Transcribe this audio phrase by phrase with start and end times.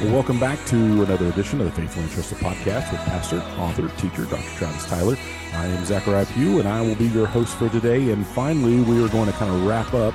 [0.00, 3.86] Well, welcome back to another edition of the Faithful and Trusted Podcast with pastor, author,
[4.00, 4.56] teacher, Dr.
[4.56, 5.14] Travis Tyler.
[5.52, 8.10] I am Zachariah Pugh, and I will be your host for today.
[8.10, 10.14] And finally, we are going to kind of wrap up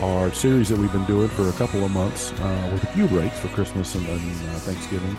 [0.00, 3.06] our series that we've been doing for a couple of months uh, with a few
[3.06, 5.14] breaks for Christmas and, and uh, Thanksgiving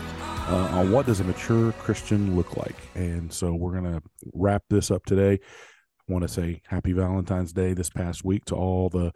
[0.48, 2.74] uh, on what does a mature Christian look like.
[2.96, 4.02] And so we're going to
[4.34, 5.34] wrap this up today.
[5.34, 9.12] I want to say happy Valentine's Day this past week to all the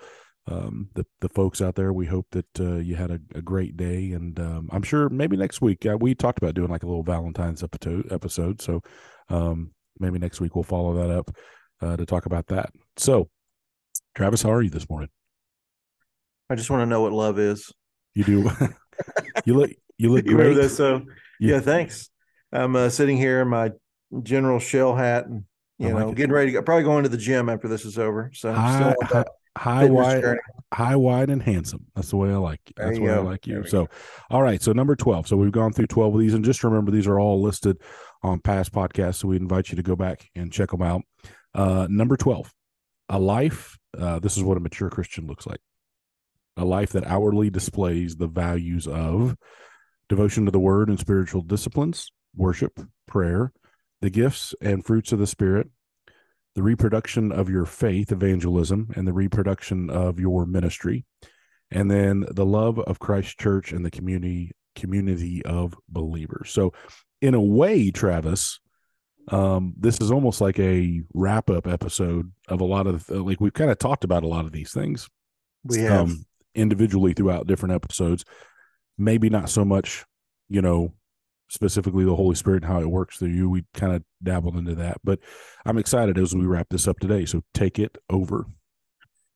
[0.46, 1.92] um, the the folks out there.
[1.92, 5.36] We hope that uh, you had a, a, great day, and um, I'm sure maybe
[5.36, 8.12] next week uh, we talked about doing like a little Valentine's episode.
[8.12, 8.82] Episode, so
[9.30, 11.34] um, maybe next week we'll follow that up
[11.80, 12.70] uh, to talk about that.
[12.96, 13.30] So,
[14.14, 15.08] Travis, how are you this morning?
[16.50, 17.72] I just want to know what love is.
[18.14, 18.50] You do.
[19.44, 19.70] you look.
[19.96, 20.54] You look you great.
[20.54, 21.02] This, so
[21.40, 22.10] yeah, thanks.
[22.52, 23.70] I'm uh, sitting here in my
[24.22, 25.44] general shell hat and
[25.78, 26.62] you know getting ready to go.
[26.62, 28.30] Probably going to the gym after this is over.
[28.34, 29.24] So I'm still
[29.56, 30.40] high wide journey.
[30.72, 32.74] high wide and handsome that's the way i like you.
[32.76, 33.90] that's the way i like you so go.
[34.30, 36.90] all right so number 12 so we've gone through 12 of these and just remember
[36.90, 37.80] these are all listed
[38.22, 41.02] on past podcasts so we invite you to go back and check them out
[41.54, 42.52] uh number 12
[43.10, 45.60] a life uh this is what a mature christian looks like
[46.56, 49.36] a life that outwardly displays the values of
[50.08, 53.52] devotion to the word and spiritual disciplines worship prayer
[54.00, 55.68] the gifts and fruits of the spirit
[56.54, 61.04] the reproduction of your faith, evangelism, and the reproduction of your ministry,
[61.70, 66.50] and then the love of Christ Church and the community community of believers.
[66.50, 66.72] So,
[67.20, 68.60] in a way, Travis,
[69.28, 73.52] um, this is almost like a wrap up episode of a lot of like we've
[73.52, 75.08] kind of talked about a lot of these things.
[75.64, 78.24] We have um, individually throughout different episodes.
[78.98, 80.04] Maybe not so much,
[80.48, 80.92] you know,
[81.54, 83.48] specifically the Holy Spirit and how it works through you.
[83.48, 85.20] We kind of dabbled into that, but
[85.64, 87.24] I'm excited as we wrap this up today.
[87.24, 88.46] So take it over.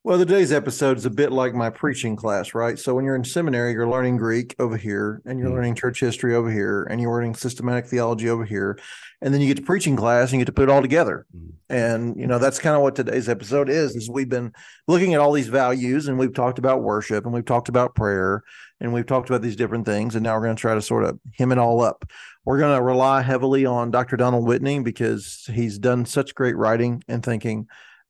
[0.09, 2.79] Well, today's episode is a bit like my preaching class, right?
[2.79, 5.53] So when you're in seminary, you're learning Greek over here, and you're mm.
[5.53, 8.79] learning church history over here, and you're learning systematic theology over here,
[9.21, 11.27] and then you get to preaching class and you get to put it all together.
[11.37, 11.51] Mm.
[11.69, 13.95] And you know that's kind of what today's episode is.
[13.97, 14.55] Is we've been
[14.87, 18.45] looking at all these values, and we've talked about worship, and we've talked about prayer,
[18.81, 21.05] and we've talked about these different things, and now we're going to try to sort
[21.05, 22.07] of hem it all up.
[22.47, 24.17] We're going to rely heavily on Dr.
[24.17, 27.67] Donald Whitney because he's done such great writing and thinking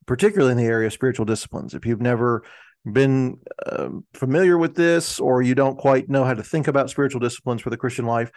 [0.08, 1.74] particularly in the area of spiritual disciplines.
[1.74, 2.42] If you've never
[2.90, 7.20] been uh, familiar with this or you don't quite know how to think about spiritual
[7.20, 8.32] disciplines for the Christian life,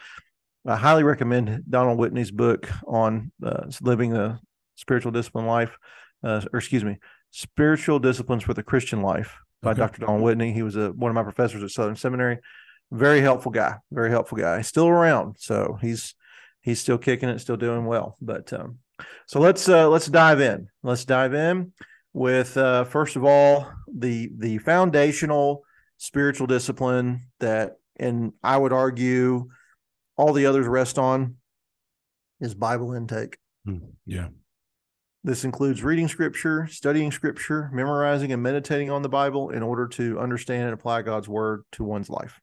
[0.68, 4.40] I highly recommend Donald Whitney's book on uh, living the
[4.76, 5.78] spiritual discipline life,
[6.24, 6.98] uh, or excuse me,
[7.31, 9.80] spiritual disciplines for the Christian life by okay.
[9.80, 10.02] Dr.
[10.02, 10.52] Donald Whitney.
[10.52, 12.40] He was a, one of my professors at Southern Seminary.
[12.92, 13.78] Very helpful guy.
[13.92, 14.58] Very helpful guy.
[14.58, 16.16] He's still around, so he's
[16.62, 18.18] he's still kicking it, still doing well.
[18.20, 18.80] But um,
[19.25, 20.67] so let's uh, let's dive in.
[20.84, 21.73] Let's dive in
[22.13, 25.63] with uh, first of all the the foundational
[25.97, 29.50] spiritual discipline that, and I would argue,
[30.17, 31.35] all the others rest on
[32.39, 33.38] is Bible intake.
[33.67, 34.29] Mm, yeah.
[35.23, 40.19] This includes reading scripture, studying scripture, memorizing and meditating on the Bible in order to
[40.19, 42.39] understand and apply God's word to one's life.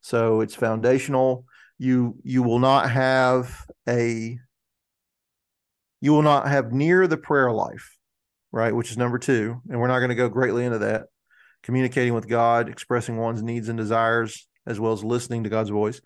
[0.00, 1.44] So it's foundational.
[1.78, 4.38] You you will not have a
[6.06, 7.96] you will not have near the prayer life,
[8.52, 8.72] right?
[8.72, 9.60] Which is number two.
[9.68, 11.06] And we're not going to go greatly into that.
[11.64, 16.00] Communicating with God, expressing one's needs and desires, as well as listening to God's voice.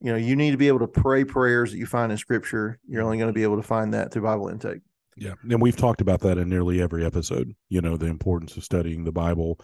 [0.00, 2.78] You know, you need to be able to pray prayers that you find in scripture.
[2.88, 4.80] You're only going to be able to find that through Bible intake.
[5.18, 5.34] Yeah.
[5.50, 9.04] And we've talked about that in nearly every episode, you know, the importance of studying
[9.04, 9.60] the Bible,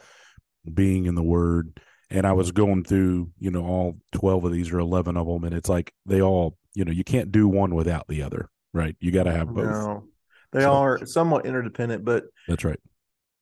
[0.75, 1.81] being in the Word.
[2.11, 5.45] And I was going through, you know, all 12 of these or 11 of them.
[5.45, 8.95] And it's like they all, you know, you can't do one without the other right?
[9.01, 9.65] You got to have both.
[9.65, 10.05] No,
[10.53, 12.79] they so, are somewhat interdependent, but that's right.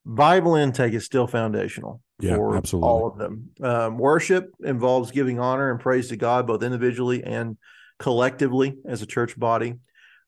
[0.04, 2.88] Bible intake is still foundational yeah, for absolutely.
[2.88, 3.50] all of them.
[3.62, 7.56] Um, worship involves giving honor and praise to God, both individually and
[7.98, 9.74] collectively as a church body,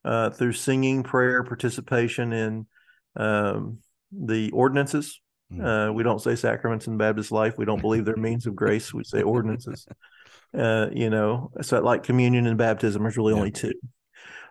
[0.04, 2.66] uh, through singing, prayer, participation in
[3.16, 3.78] um,
[4.12, 5.20] the ordinances.
[5.50, 5.64] Hmm.
[5.64, 7.55] Uh, we don't say sacraments in Baptist life.
[7.58, 8.94] We don't believe they're means of grace.
[8.94, 9.87] We say ordinances.
[10.56, 13.38] Uh, you know, so like communion and baptism, there's really yeah.
[13.38, 13.73] only two.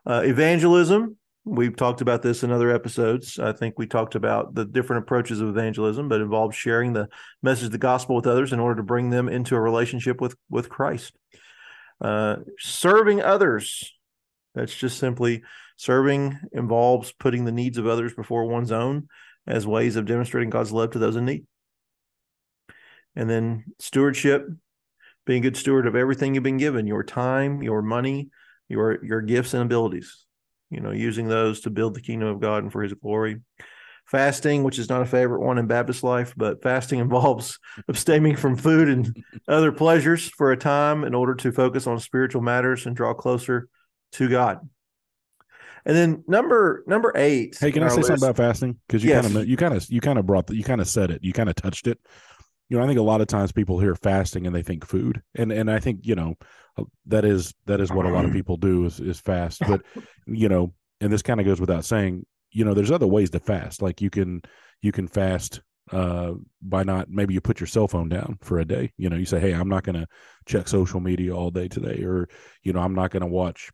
[0.05, 3.39] Uh, evangelism, we've talked about this in other episodes.
[3.39, 7.07] I think we talked about the different approaches of evangelism, but involves sharing the
[7.41, 10.35] message of the gospel with others in order to bring them into a relationship with
[10.50, 11.13] with Christ.
[12.01, 13.94] Uh, serving others,
[14.53, 15.44] that's just simply
[15.77, 19.07] serving involves putting the needs of others before one's own
[19.47, 21.45] as ways of demonstrating God's love to those in need.
[23.15, 24.47] And then stewardship,
[25.25, 28.29] being a good steward of everything you've been given, your time, your money,
[28.69, 30.25] your your gifts and abilities
[30.69, 33.39] you know using those to build the kingdom of god and for his glory
[34.06, 38.56] fasting, which is not a favorite one in Baptist life, but fasting involves abstaining from
[38.56, 42.95] food and other pleasures for a time in order to focus on spiritual matters and
[42.95, 43.68] draw closer
[44.13, 44.60] to God.
[45.86, 47.57] And then number number eight.
[47.60, 48.80] Hey, can I say list, something about fasting?
[48.88, 49.25] Because you yes.
[49.25, 51.21] kind of you kind of you kind of brought the, you kind of said it.
[51.25, 52.00] You kind of touched it.
[52.69, 55.21] You know, I think a lot of times people hear fasting and they think food,
[55.36, 56.36] and and I think you know
[57.07, 59.62] that is that is what a lot of people do is is fast.
[59.68, 59.81] But
[60.27, 62.25] you know, and this kind of goes without saying.
[62.56, 63.81] You know, there's other ways to fast.
[63.81, 64.44] Like you can
[64.83, 65.62] you can fast
[65.92, 68.94] uh, by not maybe you put your cell phone down for a day.
[68.98, 70.07] You know, you say, hey, I'm not going to
[70.45, 72.30] check social media all day today, or
[72.63, 73.69] you know, I'm not going to watch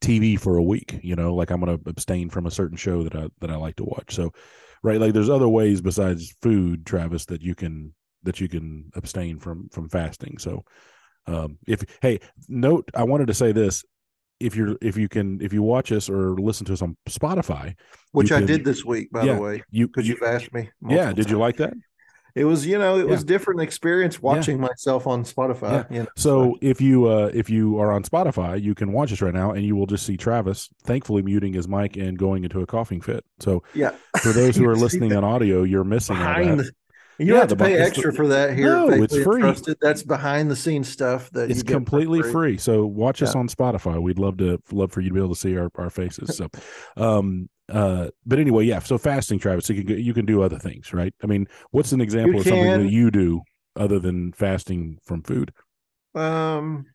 [0.00, 1.00] TV for a week.
[1.02, 3.56] You know, like I'm going to abstain from a certain show that I that I
[3.56, 4.14] like to watch.
[4.14, 4.32] So,
[4.82, 9.38] right, like there's other ways besides food, Travis, that you can that you can abstain
[9.38, 10.38] from from fasting.
[10.38, 10.64] So,
[11.26, 13.84] um, if hey, note, I wanted to say this:
[14.40, 17.74] if you're if you can if you watch us or listen to us on Spotify,
[18.12, 20.70] which I did this week, by yeah, the way, you because you've asked me.
[20.88, 21.74] Yeah, did you like that?
[22.38, 23.10] It was you know it yeah.
[23.10, 24.68] was different experience watching yeah.
[24.68, 25.96] myself on spotify yeah.
[25.96, 29.12] You know, so, so if you uh if you are on spotify you can watch
[29.12, 32.44] us right now and you will just see travis thankfully muting his mic and going
[32.44, 33.90] into a coughing fit so yeah
[34.20, 36.70] for those who are listening on audio you're missing behind
[37.18, 38.68] you yeah, have to pay extra for that here.
[38.68, 39.40] No, it's free.
[39.40, 39.76] Trusted.
[39.80, 42.30] That's behind the scenes stuff that it's completely free.
[42.30, 42.58] free.
[42.58, 44.00] So watch us on Spotify.
[44.00, 46.36] We'd love to love for you to be able to see our, our faces.
[46.36, 46.48] So,
[46.96, 48.78] um, uh, but anyway, yeah.
[48.78, 51.12] So fasting, Travis, you can you can do other things, right?
[51.22, 53.42] I mean, what's an example you of something that you do
[53.76, 55.52] other than fasting from food?
[56.14, 56.86] Um,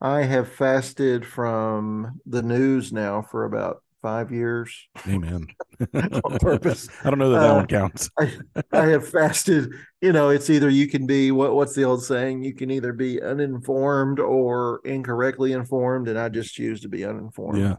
[0.00, 4.88] I have fasted from the news now for about five years.
[5.08, 5.46] Amen.
[5.94, 6.88] on purpose.
[7.04, 8.10] I don't know that that uh, one counts.
[8.18, 8.32] I,
[8.72, 9.72] I have fasted.
[10.00, 12.44] You know, it's either you can be what what's the old saying?
[12.44, 17.58] You can either be uninformed or incorrectly informed, and I just choose to be uninformed.
[17.58, 17.76] Yeah.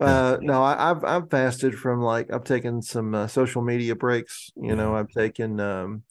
[0.00, 4.50] Uh, no, I, have I've fasted from like I've taken some uh, social media breaks.
[4.56, 6.02] You know, I've taken um,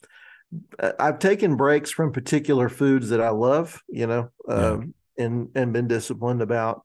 [0.98, 3.82] I've taken breaks from particular foods that I love.
[3.88, 5.24] You know, um, yeah.
[5.24, 6.82] and and been disciplined about.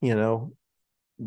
[0.00, 0.52] You know,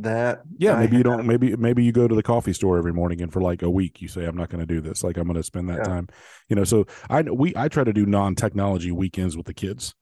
[0.01, 2.91] that yeah maybe I you don't maybe maybe you go to the coffee store every
[2.91, 5.15] morning and for like a week you say i'm not going to do this like
[5.17, 5.83] i'm going to spend that yeah.
[5.83, 6.07] time
[6.49, 9.95] you know so i we i try to do non-technology weekends with the kids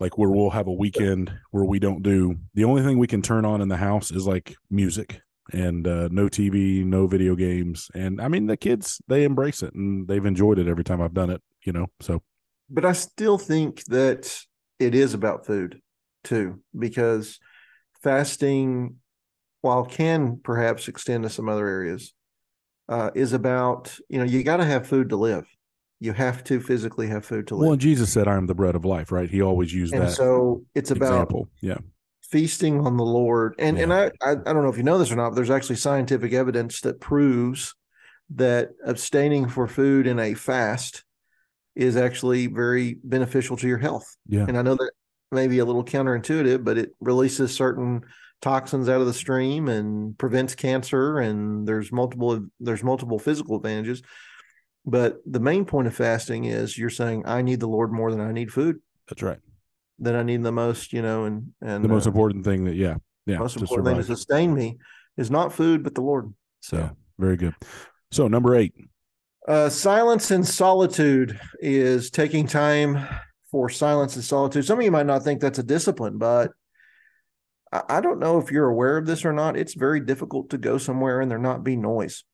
[0.00, 3.22] like where we'll have a weekend where we don't do the only thing we can
[3.22, 5.20] turn on in the house is like music
[5.52, 9.74] and uh, no tv no video games and i mean the kids they embrace it
[9.74, 12.22] and they've enjoyed it every time i've done it you know so
[12.70, 14.38] but i still think that
[14.78, 15.80] it is about food
[16.24, 17.38] too because
[18.04, 18.96] fasting,
[19.62, 22.12] while can perhaps extend to some other areas,
[22.88, 25.46] uh, is about you know you got to have food to live.
[26.04, 27.68] You have to physically have food to live.
[27.68, 29.30] Well, Jesus said, "I am the bread of life." Right?
[29.30, 30.12] He always used and that.
[30.12, 31.48] So it's about example.
[31.60, 31.78] yeah
[32.34, 33.54] feasting on the Lord.
[33.60, 33.82] And yeah.
[33.84, 35.76] and I, I I don't know if you know this or not, but there's actually
[35.76, 37.74] scientific evidence that proves
[38.34, 41.04] that abstaining for food in a fast
[41.76, 44.16] is actually very beneficial to your health.
[44.26, 44.46] Yeah.
[44.48, 44.90] And I know that
[45.30, 48.02] may be a little counterintuitive, but it releases certain
[48.42, 51.18] toxins out of the stream and prevents cancer.
[51.18, 54.02] And there's multiple there's multiple physical advantages.
[54.86, 58.20] But the main point of fasting is you're saying I need the Lord more than
[58.20, 58.80] I need food.
[59.08, 59.38] That's right.
[59.98, 62.74] Than I need the most, you know, and and the most uh, important thing that
[62.74, 62.96] yeah,
[63.26, 64.04] yeah, most important survive.
[64.04, 64.78] thing to sustain me
[65.16, 66.34] is not food but the Lord.
[66.60, 67.54] So yeah, very good.
[68.10, 68.74] So number eight.
[69.46, 73.06] Uh, silence and solitude is taking time
[73.50, 74.64] for silence and solitude.
[74.64, 76.52] Some of you might not think that's a discipline, but
[77.88, 79.56] I don't know if you're aware of this or not.
[79.56, 82.24] It's very difficult to go somewhere and there not be noise.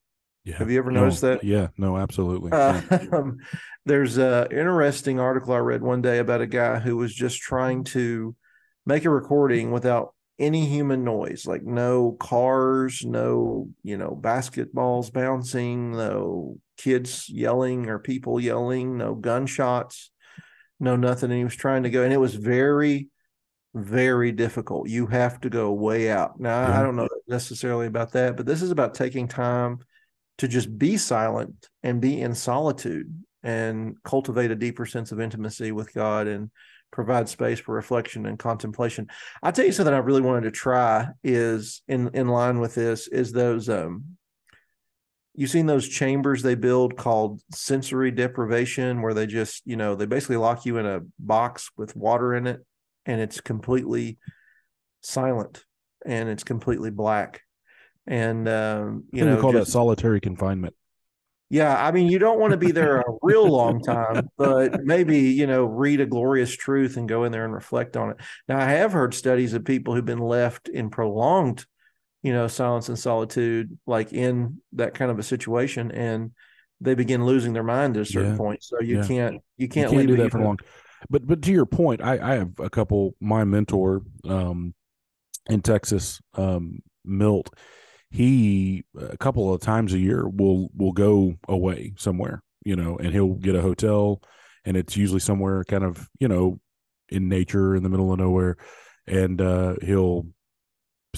[0.43, 0.57] Yeah.
[0.57, 1.43] Have you ever no, noticed that?
[1.43, 2.51] Yeah, no, absolutely.
[2.51, 2.81] Uh,
[3.11, 3.37] um,
[3.85, 7.83] there's an interesting article I read one day about a guy who was just trying
[7.85, 8.35] to
[8.85, 15.91] make a recording without any human noise, like no cars, no, you know, basketballs bouncing,
[15.91, 20.11] no kids yelling or people yelling, no gunshots
[20.81, 21.29] no nothing.
[21.29, 23.07] And he was trying to go, and it was very,
[23.73, 24.89] very difficult.
[24.89, 26.39] You have to go way out.
[26.39, 29.79] Now, I don't know necessarily about that, but this is about taking time
[30.37, 35.71] to just be silent and be in solitude and cultivate a deeper sense of intimacy
[35.71, 36.51] with God and
[36.91, 39.07] provide space for reflection and contemplation.
[39.41, 43.07] I tell you something I really wanted to try is in in line with this
[43.07, 44.17] is those um
[45.33, 50.05] you've seen those chambers they build called sensory deprivation where they just you know they
[50.05, 52.59] basically lock you in a box with water in it
[53.05, 54.17] and it's completely
[55.01, 55.63] silent
[56.05, 57.41] and it's completely black
[58.07, 60.75] and um you know call just, that solitary confinement
[61.49, 65.19] yeah i mean you don't want to be there a real long time but maybe
[65.19, 68.17] you know read a glorious truth and go in there and reflect on it
[68.47, 71.65] now i have heard studies of people who've been left in prolonged
[72.23, 76.31] you know, silence and solitude, like in that kind of a situation, and
[76.79, 78.37] they begin losing their mind at a certain yeah.
[78.37, 78.63] point.
[78.63, 79.07] So you yeah.
[79.07, 80.59] can't you can't, you can't do that for long.
[81.09, 83.15] But but to your point, I I have a couple.
[83.19, 84.75] My mentor um,
[85.49, 87.49] in Texas, um, Milt,
[88.11, 93.13] he a couple of times a year will will go away somewhere, you know, and
[93.13, 94.21] he'll get a hotel,
[94.65, 96.59] and it's usually somewhere kind of you know
[97.09, 98.57] in nature in the middle of nowhere,
[99.07, 100.25] and uh, he'll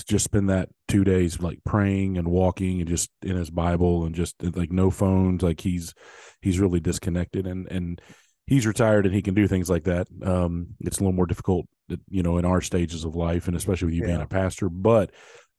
[0.08, 4.16] just spend that two days like praying and walking and just in his Bible and
[4.16, 5.44] just like no phones.
[5.44, 5.94] Like he's
[6.42, 8.02] he's really disconnected and and
[8.46, 10.08] he's retired and he can do things like that.
[10.24, 11.66] Um, it's a little more difficult,
[12.10, 14.08] you know, in our stages of life and especially with you yeah.
[14.08, 14.70] being a pastor.
[14.70, 15.12] But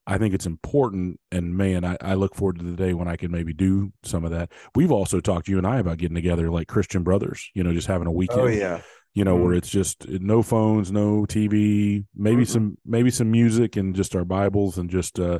[0.07, 1.19] I think it's important.
[1.33, 4.25] And man, I, I, look forward to the day when I can maybe do some
[4.25, 4.53] of that.
[4.75, 7.87] We've also talked you and I about getting together like Christian brothers, you know, just
[7.87, 8.41] having a oh, weekend.
[8.41, 8.81] Oh yeah
[9.15, 9.45] you know, mm-hmm.
[9.45, 12.53] where it's just no phones, no TV, maybe mm-hmm.
[12.53, 15.39] some maybe some music and just our Bibles and just uh,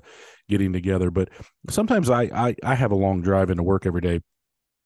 [0.49, 1.11] getting together.
[1.11, 1.31] But
[1.69, 4.21] sometimes I, I I have a long drive into work every day,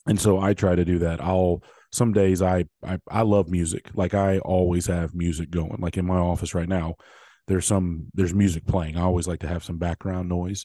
[0.06, 1.23] and so I try to do that.
[1.23, 5.76] I'll some days I I, I love music, like I always have music going.
[5.80, 6.94] Like in my office right now,
[7.48, 8.96] there's some there's music playing.
[8.96, 10.64] I always like to have some background noise.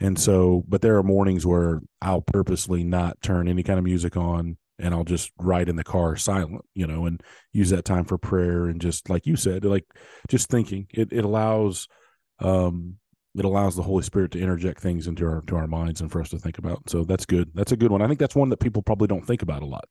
[0.00, 4.16] And so, but there are mornings where I'll purposely not turn any kind of music
[4.16, 7.22] on and I'll just ride in the car silent, you know, and
[7.52, 9.86] use that time for prayer and just like you said, like
[10.28, 10.86] just thinking.
[10.90, 11.88] It it allows
[12.40, 12.96] um
[13.36, 16.20] it allows the Holy Spirit to interject things into our to our minds and for
[16.20, 16.90] us to think about.
[16.90, 17.50] So that's good.
[17.54, 18.02] That's a good one.
[18.02, 19.84] I think that's one that people probably don't think about a lot.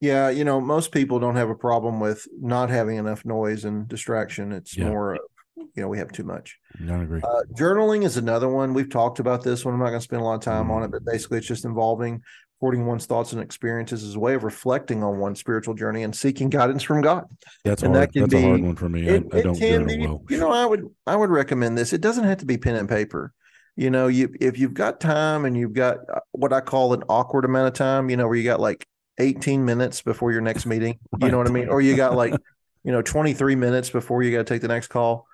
[0.00, 3.88] Yeah, you know, most people don't have a problem with not having enough noise and
[3.88, 4.52] distraction.
[4.52, 4.88] It's yeah.
[4.88, 5.18] more
[5.56, 6.58] you know we have too much.
[6.88, 7.20] I agree.
[7.22, 8.74] Uh, journaling is another one.
[8.74, 9.74] We've talked about this one.
[9.74, 10.70] I'm not going to spend a lot of time mm.
[10.70, 12.22] on it, but basically, it's just involving
[12.60, 16.16] recording one's thoughts and experiences as a way of reflecting on one's spiritual journey and
[16.16, 17.24] seeking guidance from God.
[17.64, 18.12] That's and hard.
[18.12, 19.06] That That's be, a hard one for me.
[19.06, 20.24] It, I, I don't journal be, well.
[20.30, 21.92] You know, I would I would recommend this.
[21.92, 23.32] It doesn't have to be pen and paper.
[23.76, 27.02] You know, you if you've got time and you've got uh, what I call an
[27.10, 28.86] awkward amount of time, you know, where you got like
[29.18, 31.68] 18 minutes before your next meeting, you know what I mean?
[31.68, 32.32] Or you got like,
[32.84, 35.26] you know, 23 minutes before you got to take the next call.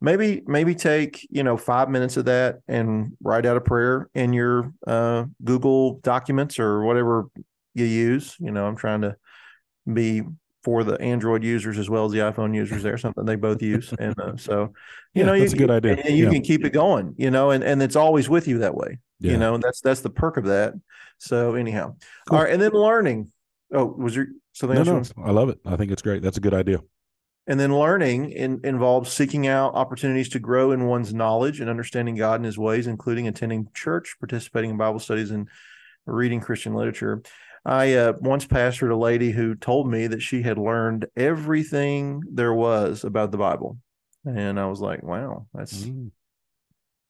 [0.00, 4.32] Maybe maybe take you know five minutes of that and write out a prayer in
[4.32, 7.26] your uh, google documents or whatever
[7.74, 8.34] you use.
[8.40, 9.14] You know i'm trying to
[9.92, 10.22] be
[10.62, 13.92] for the android users as well as the iphone users there something they both use.
[13.98, 14.72] And uh, so
[15.14, 16.02] you yeah, know that's you, a good idea.
[16.04, 16.30] and you yeah.
[16.30, 19.32] can keep it going you know and, and it's always with you that way yeah.
[19.32, 20.74] you know that's that's the perk of that
[21.18, 21.94] so anyhow
[22.28, 22.38] cool.
[22.38, 23.30] all right and then learning
[23.72, 26.36] oh was there something no, else no, i love it i think it's great that's
[26.36, 26.80] a good idea
[27.46, 32.14] and then learning in, involves seeking out opportunities to grow in one's knowledge and understanding
[32.14, 35.48] God and his ways, including attending church, participating in Bible studies, and
[36.06, 37.22] reading Christian literature.
[37.64, 42.54] I uh, once pastored a lady who told me that she had learned everything there
[42.54, 43.78] was about the Bible.
[44.24, 46.10] And I was like, wow, that's mm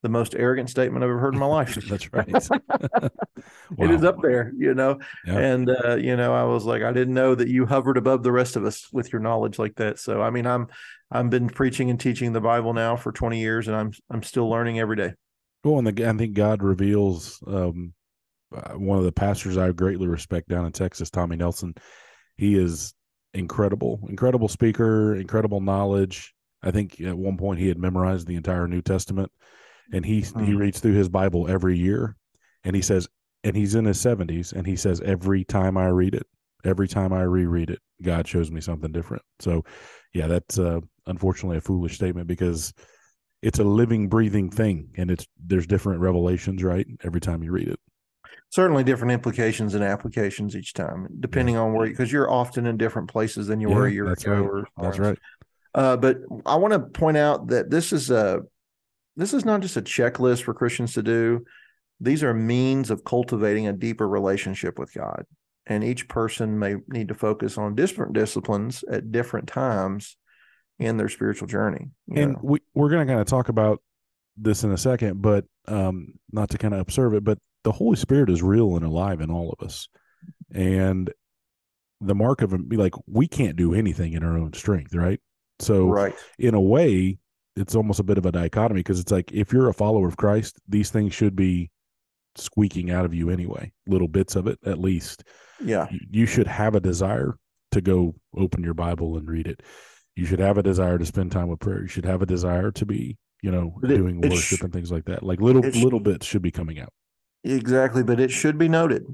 [0.02, 1.74] the most arrogant statement I've ever heard in my life.
[1.88, 2.28] That's right.
[2.30, 3.08] wow.
[3.78, 4.98] It is up there, you know.
[5.26, 5.38] Yeah.
[5.38, 8.32] And uh, you know, I was like, I didn't know that you hovered above the
[8.32, 9.98] rest of us with your knowledge like that.
[9.98, 10.68] So, I mean, I'm
[11.10, 14.48] I've been preaching and teaching the Bible now for 20 years, and I'm I'm still
[14.48, 15.14] learning every day.
[15.64, 17.94] Well, and the, I think God reveals um,
[18.54, 21.74] uh, one of the pastors I greatly respect down in Texas, Tommy Nelson.
[22.36, 22.94] He is
[23.34, 26.34] incredible, incredible speaker, incredible knowledge.
[26.62, 29.30] I think at one point he had memorized the entire New Testament
[29.92, 30.44] and he mm.
[30.44, 32.16] he reads through his Bible every year,
[32.64, 33.08] and he says,
[33.44, 36.26] and he's in his seventies, and he says every time I read it,
[36.64, 39.22] every time I reread it, God shows me something different.
[39.40, 39.64] So,
[40.12, 42.72] yeah, that's uh, unfortunately a foolish statement because
[43.42, 46.86] it's a living, breathing thing, and it's there's different revelations, right?
[47.02, 47.80] Every time you read it.
[48.50, 51.62] Certainly, different implications and applications each time, depending yeah.
[51.62, 54.24] on where, because you're often in different places than you yeah, were a year that's
[54.24, 54.42] ago.
[54.42, 54.64] Right.
[54.76, 55.18] Or, that's right.
[55.74, 58.42] Uh, but I want to point out that this is a
[59.16, 61.44] this is not just a checklist for Christians to do.
[62.00, 65.24] These are means of cultivating a deeper relationship with God.
[65.66, 70.16] And each person may need to focus on different disciplines at different times
[70.78, 71.90] in their spiritual journey.
[72.14, 72.40] And know?
[72.42, 73.80] we, we're going to kind of talk about
[74.36, 77.96] this in a second, but um, not to kind of observe it, but the Holy
[77.96, 79.88] Spirit is real and alive in all of us.
[80.52, 81.12] And
[82.00, 85.20] the mark of him, be like we can't do anything in our own strength, right?
[85.60, 86.14] So, right.
[86.38, 87.18] in a way,
[87.56, 90.16] it's almost a bit of a dichotomy because it's like if you're a follower of
[90.16, 91.70] Christ, these things should be
[92.36, 95.24] squeaking out of you anyway, little bits of it at least.
[95.62, 95.86] Yeah.
[95.90, 97.36] You, you, should have a desire
[97.72, 99.62] to go open your Bible and read it.
[100.16, 101.82] You should have a desire to spend time with prayer.
[101.82, 104.90] You should have a desire to be, you know, it, doing worship sh- and things
[104.90, 105.22] like that.
[105.22, 106.92] Like little little bits should be coming out.
[107.44, 109.04] Exactly, but it should be noted.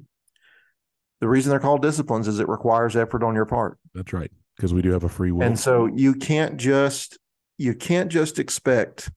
[1.21, 3.79] The reason they're called disciplines is it requires effort on your part.
[3.95, 5.45] That's right, because we do have a free will.
[5.45, 7.19] And so you can't just
[7.59, 9.11] you can't just expect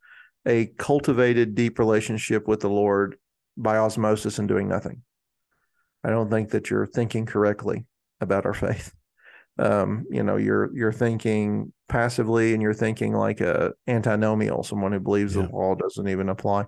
[0.46, 3.16] a cultivated deep relationship with the Lord
[3.56, 5.04] by osmosis and doing nothing.
[6.04, 7.86] I don't think that you're thinking correctly
[8.20, 8.92] about our faith.
[9.60, 15.00] Um, you know, you're you're thinking passively and you're thinking like a antinomian, someone who
[15.00, 15.44] believes yeah.
[15.44, 16.66] the law doesn't even apply.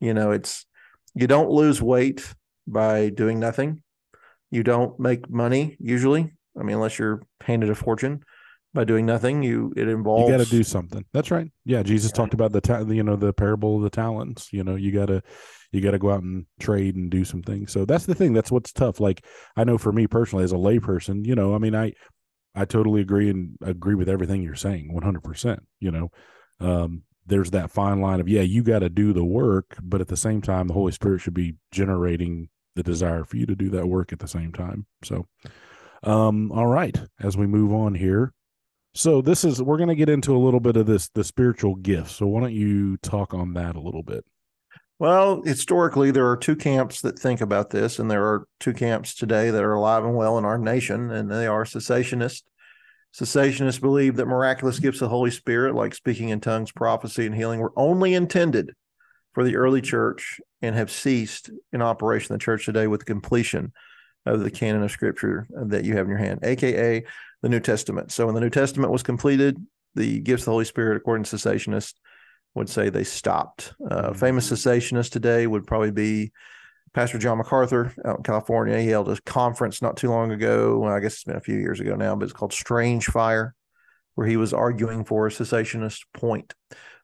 [0.00, 0.66] You know, it's
[1.14, 2.34] you don't lose weight
[2.66, 3.82] by doing nothing.
[4.50, 6.32] You don't make money usually.
[6.58, 8.24] I mean, unless you're handed a fortune
[8.74, 9.42] by doing nothing.
[9.42, 11.04] You it involves you got to do something.
[11.12, 11.50] That's right.
[11.64, 12.16] Yeah, Jesus yeah.
[12.16, 14.52] talked about the ta- you know the parable of the talents.
[14.52, 15.22] You know, you got to
[15.72, 17.72] you got to go out and trade and do some things.
[17.72, 18.32] So that's the thing.
[18.32, 19.00] That's what's tough.
[19.00, 19.24] Like
[19.56, 21.92] I know for me personally, as a layperson, you know, I mean, I
[22.54, 25.22] I totally agree and agree with everything you're saying, 100.
[25.22, 26.10] percent You know,
[26.60, 30.08] um, there's that fine line of yeah, you got to do the work, but at
[30.08, 33.70] the same time, the Holy Spirit should be generating the desire for you to do
[33.70, 34.86] that work at the same time.
[35.04, 35.26] So,
[36.02, 38.32] um, all right, as we move on here,
[38.94, 41.74] so this is we're going to get into a little bit of this the spiritual
[41.76, 42.16] gifts.
[42.16, 44.24] So why don't you talk on that a little bit?
[44.98, 49.14] Well, historically there are two camps that think about this and there are two camps
[49.14, 52.42] today that are alive and well in our nation and they are cessationists.
[53.12, 57.34] Cessationists believe that miraculous gifts of the Holy Spirit like speaking in tongues, prophecy and
[57.34, 58.74] healing were only intended
[59.32, 63.06] for the early church and have ceased in operation in the church today with the
[63.06, 63.72] completion
[64.24, 67.04] of the canon of scripture that you have in your hand, aka
[67.42, 68.12] the New Testament.
[68.12, 69.58] So when the New Testament was completed,
[69.94, 71.94] the gifts of the Holy Spirit, according to cessationists,
[72.54, 73.74] would say they stopped.
[73.90, 74.18] Uh, mm-hmm.
[74.18, 76.32] famous cessationist today would probably be
[76.94, 78.80] Pastor John MacArthur out in California.
[78.80, 80.78] He held a conference not too long ago.
[80.78, 83.54] Well, I guess it's been a few years ago now, but it's called Strange Fire,
[84.14, 86.54] where he was arguing for a cessationist point.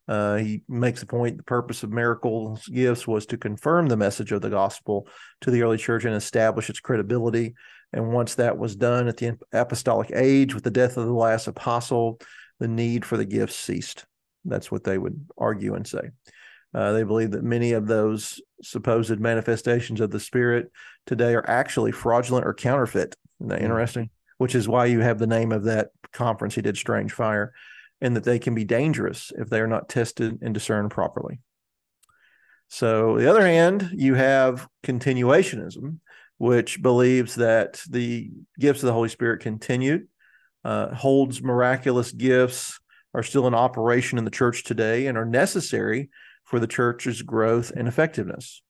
[0.09, 4.33] Uh, he makes the point the purpose of miracles gifts was to confirm the message
[4.33, 5.07] of the gospel
[5.43, 7.55] to the early church and establish its credibility.
[7.93, 11.47] And once that was done at the apostolic age with the death of the last
[11.47, 12.21] apostle,
[12.59, 14.07] the need for the gifts ceased.
[14.45, 16.11] That's what they would argue and say.
[16.75, 20.71] Uh, they believe that many of those supposed manifestations of the Spirit
[21.07, 23.17] today are actually fraudulent or counterfeit.
[23.41, 23.65] Isn't that mm.
[23.65, 24.11] interesting?
[24.38, 27.53] Which is why you have the name of that conference he did, Strange Fire
[28.01, 31.41] and that they can be dangerous if they are not tested and discerned properly.
[32.69, 35.99] So, on the other hand, you have continuationism,
[36.37, 40.07] which believes that the gifts of the Holy Spirit continued,
[40.65, 42.79] uh, holds miraculous gifts,
[43.15, 46.11] are still in operation in the church today, and are necessary
[46.45, 48.63] for the church's growth and effectiveness.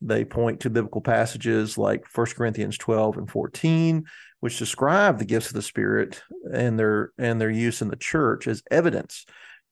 [0.00, 4.04] They point to biblical passages like 1 Corinthians 12 and 14,
[4.44, 8.46] which describe the gifts of the Spirit and their and their use in the church
[8.46, 9.24] as evidence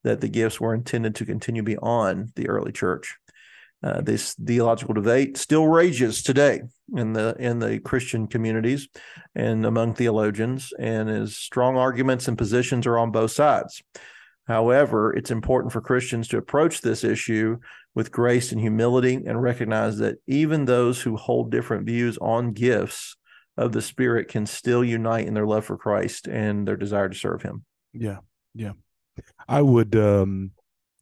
[0.02, 3.18] that the gifts were intended to continue beyond the early church.
[3.84, 6.62] Uh, this theological debate still rages today
[6.96, 8.88] in the in the Christian communities
[9.34, 13.82] and among theologians, and as strong arguments and positions are on both sides.
[14.48, 17.58] However, it's important for Christians to approach this issue
[17.94, 23.18] with grace and humility and recognize that even those who hold different views on gifts
[23.56, 27.14] of the Spirit can still unite in their love for Christ and their desire to
[27.14, 27.64] serve Him.
[27.92, 28.18] Yeah,
[28.54, 28.72] yeah.
[29.48, 29.94] I would.
[29.96, 30.52] um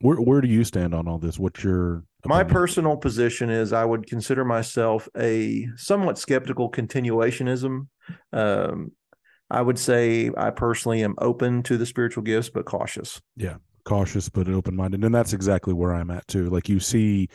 [0.01, 1.39] Where where do you stand on all this?
[1.39, 2.39] What's your opinion?
[2.39, 3.51] my personal position?
[3.51, 7.87] Is I would consider myself a somewhat skeptical continuationism.
[8.33, 8.93] Um,
[9.51, 13.21] I would say I personally am open to the spiritual gifts, but cautious.
[13.37, 16.51] Yeah, cautious but open minded, and that's exactly where I'm at too.
[16.51, 17.29] Like you see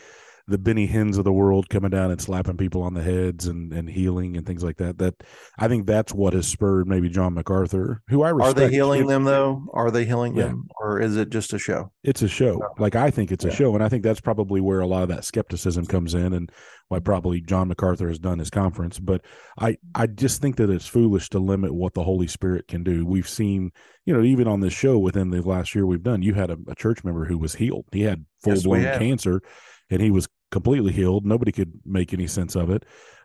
[0.48, 3.72] the Benny Hinns of the world coming down and slapping people on the heads and,
[3.72, 4.98] and healing and things like that.
[4.98, 5.14] That
[5.58, 8.58] I think that's what has spurred maybe John MacArthur, who I respect.
[8.58, 9.66] Are they healing them though?
[9.72, 10.44] Are they healing yeah.
[10.44, 11.90] them, or is it just a show?
[12.04, 12.60] It's a show.
[12.62, 12.74] Oh.
[12.78, 13.50] Like I think it's yeah.
[13.50, 16.32] a show, and I think that's probably where a lot of that skepticism comes in,
[16.32, 16.50] and
[16.88, 17.04] why mm-hmm.
[17.04, 19.00] probably John MacArthur has done his conference.
[19.00, 19.22] But
[19.58, 23.04] I I just think that it's foolish to limit what the Holy Spirit can do.
[23.04, 23.72] We've seen,
[24.04, 26.58] you know, even on this show within the last year we've done, you had a,
[26.68, 27.86] a church member who was healed.
[27.90, 29.42] He had full blown cancer
[29.90, 31.26] and he was completely healed.
[31.26, 32.84] Nobody could make any sense of it.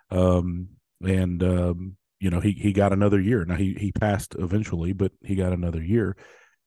[0.09, 0.69] Um,
[1.03, 3.45] and um, you know, he he got another year.
[3.45, 6.15] Now he he passed eventually, but he got another year.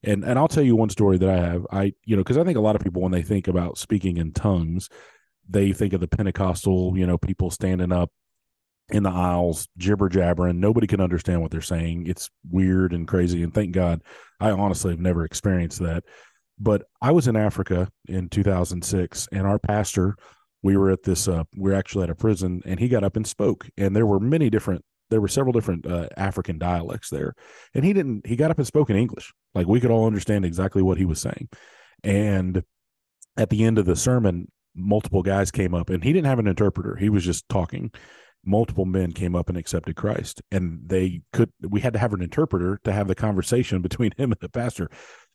[0.03, 1.67] And and I'll tell you one story that I have.
[1.71, 4.17] I you know because I think a lot of people when they think about speaking
[4.17, 4.89] in tongues,
[5.49, 8.11] they think of the Pentecostal you know people standing up
[8.91, 10.61] in the aisles jibber jabbering.
[10.61, 12.07] Nobody can understand what they're saying.
[12.07, 13.43] It's weird and crazy.
[13.43, 14.03] And thank God,
[14.41, 16.05] I honestly have never experienced that.
[16.59, 20.17] But I was in Africa in 2006, and our pastor
[20.65, 23.17] we were at this uh, we are actually at a prison and he got up
[23.17, 27.35] and spoke and there were many different there were several different uh, african dialects there.
[27.75, 29.33] And he didn't he got up and spoke in english.
[29.55, 31.49] Like we could all understand exactly what he was saying.
[32.03, 32.65] And
[33.37, 36.49] at the end of the sermon multiple guys came up and he didn't have an
[36.49, 36.97] interpreter.
[36.97, 37.93] He was just talking.
[38.47, 42.23] Multiple men came up and accepted christ and they could we had to have an
[42.23, 44.91] interpreter to have the conversation between him and the pastor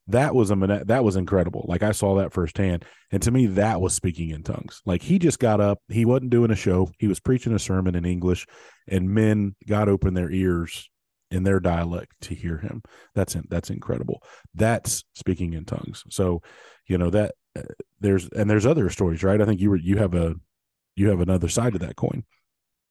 [0.10, 1.66] that was a that was incredible.
[1.68, 4.82] Like I saw that firsthand, and to me, that was speaking in tongues.
[4.86, 7.96] Like he just got up, he wasn't doing a show, he was preaching a sermon
[7.96, 8.46] in English,
[8.88, 10.90] and men got open their ears
[11.32, 12.82] in their dialect to hear him.
[13.14, 14.24] That's that's incredible.
[14.56, 16.04] That's speaking in tongues.
[16.10, 16.42] So,
[16.88, 17.62] you know that uh,
[18.00, 19.42] there's and there's other stories, right?
[19.42, 20.36] I think you were you have a
[20.96, 22.24] you have another side of that coin.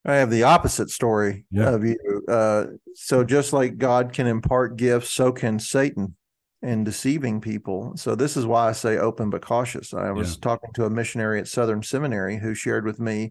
[0.04, 1.70] I have the opposite story yeah.
[1.70, 1.98] of you.
[2.28, 6.14] Uh, so just like God can impart gifts, so can Satan
[6.62, 7.92] and deceiving people.
[7.96, 9.94] So this is why I say open but cautious.
[9.94, 10.40] I was yeah.
[10.42, 13.30] talking to a missionary at Southern Seminary who shared with me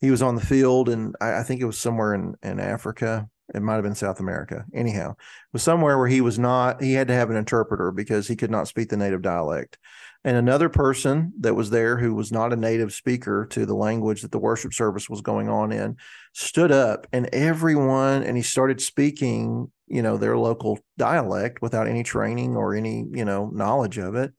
[0.00, 3.28] he was on the field and I, I think it was somewhere in, in Africa.
[3.54, 4.64] It might have been South America.
[4.74, 5.16] Anyhow, it
[5.52, 8.50] was somewhere where he was not, he had to have an interpreter because he could
[8.50, 9.78] not speak the native dialect.
[10.24, 14.22] And another person that was there who was not a native speaker to the language
[14.22, 15.96] that the worship service was going on in
[16.32, 22.02] stood up and everyone, and he started speaking you know their local dialect without any
[22.02, 24.32] training or any you know knowledge of it.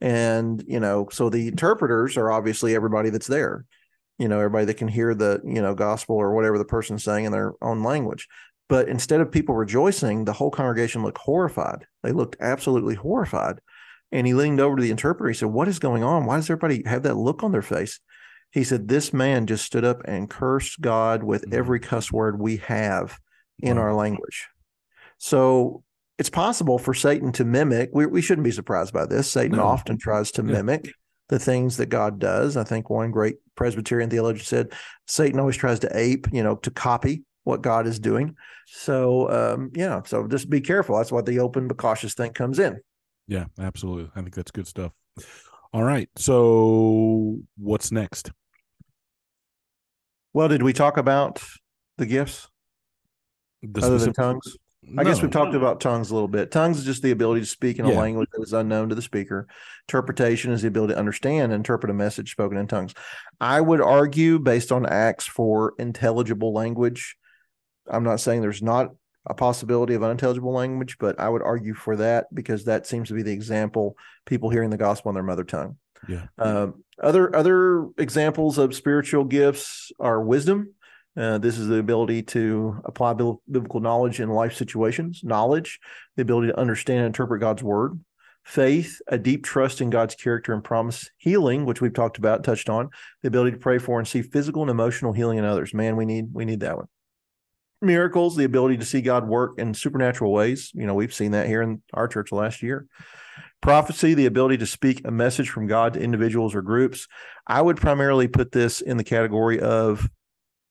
[0.00, 3.64] And you know so the interpreters are obviously everybody that's there
[4.18, 7.24] you know everybody that can hear the you know gospel or whatever the person's saying
[7.24, 8.28] in their own language.
[8.68, 11.86] But instead of people rejoicing the whole congregation looked horrified.
[12.02, 13.60] They looked absolutely horrified.
[14.12, 15.28] And he leaned over to the interpreter.
[15.28, 16.26] He said what is going on?
[16.26, 18.00] Why does everybody have that look on their face?
[18.52, 21.58] He said this man just stood up and cursed god with mm-hmm.
[21.58, 23.18] every cuss word we have
[23.58, 23.84] in wow.
[23.84, 24.48] our language
[25.18, 25.82] so
[26.18, 27.90] it's possible for Satan to mimic.
[27.92, 29.30] We, we shouldn't be surprised by this.
[29.30, 29.64] Satan no.
[29.64, 30.52] often tries to yeah.
[30.52, 30.92] mimic
[31.28, 32.56] the things that God does.
[32.56, 34.72] I think one great Presbyterian theologian said
[35.06, 38.34] Satan always tries to ape, you know, to copy what God is doing.
[38.66, 40.96] So, um, yeah, so just be careful.
[40.96, 42.80] That's why the open but cautious thing comes in.
[43.28, 44.10] Yeah, absolutely.
[44.14, 44.92] I think that's good stuff.
[45.72, 46.08] All right.
[46.16, 48.30] So, what's next?
[50.32, 51.42] Well, did we talk about
[51.98, 52.48] the gifts
[53.62, 54.56] the other than tongues?
[54.88, 55.04] I no.
[55.04, 56.50] guess we've talked about tongues a little bit.
[56.50, 57.98] Tongues is just the ability to speak in a yeah.
[57.98, 59.48] language that is unknown to the speaker.
[59.88, 62.94] Interpretation is the ability to understand and interpret a message spoken in tongues.
[63.40, 67.16] I would argue, based on Acts, for intelligible language.
[67.88, 68.90] I'm not saying there's not
[69.26, 73.14] a possibility of unintelligible language, but I would argue for that because that seems to
[73.14, 75.76] be the example people hearing the gospel in their mother tongue.
[76.08, 76.26] Yeah.
[76.38, 80.74] Um, other other examples of spiritual gifts are wisdom
[81.16, 85.80] uh, this is the ability to apply biblical knowledge in life situations, knowledge,
[86.16, 87.98] the ability to understand and interpret God's word,
[88.44, 92.68] faith, a deep trust in God's character and promise, healing, which we've talked about, touched
[92.68, 92.90] on,
[93.22, 95.72] the ability to pray for and see physical and emotional healing in others.
[95.72, 96.86] Man, we need we need that one.
[97.80, 100.70] Miracles, the ability to see God work in supernatural ways.
[100.74, 102.86] You know, we've seen that here in our church last year.
[103.62, 107.08] Prophecy, the ability to speak a message from God to individuals or groups.
[107.46, 110.08] I would primarily put this in the category of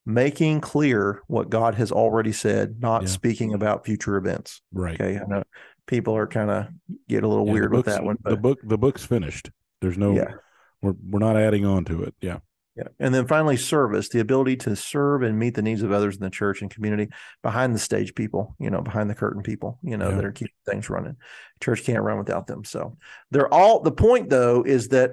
[0.06, 3.08] making clear what God has already said, not yeah.
[3.08, 4.62] speaking about future events.
[4.72, 4.94] Right.
[4.98, 5.18] Okay.
[5.18, 5.42] I know
[5.86, 6.68] people are kind of
[7.08, 8.16] get a little yeah, weird with that one.
[8.22, 9.50] But, the book, the book's finished.
[9.80, 10.34] There's no, yeah.
[10.80, 12.14] we're, we're not adding on to it.
[12.20, 12.38] Yeah.
[12.76, 12.88] Yeah.
[13.00, 16.22] And then finally, service, the ability to serve and meet the needs of others in
[16.22, 17.10] the church and community
[17.42, 20.16] behind the stage people, you know, behind the curtain people, you know, yeah.
[20.16, 21.16] that are keeping things running.
[21.62, 22.64] Church can't run without them.
[22.64, 22.98] So
[23.30, 25.12] they're all, the point though, is that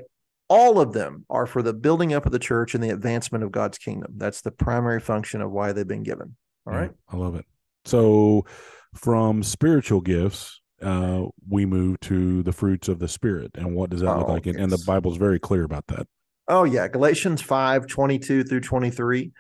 [0.54, 3.52] all of them are for the building up of the church and the advancement of
[3.52, 4.13] God's kingdom.
[4.18, 6.36] That's the primary function of why they've been given.
[6.68, 6.92] All right.
[7.10, 7.46] I love it.
[7.86, 8.46] So
[8.94, 13.50] from spiritual gifts, uh, we move to the fruits of the spirit.
[13.56, 14.46] And what does that oh, look like?
[14.46, 14.58] Yes.
[14.60, 16.06] And the Bible's very clear about that.
[16.48, 16.88] Oh, yeah.
[16.88, 19.32] Galatians 5 22 through 23.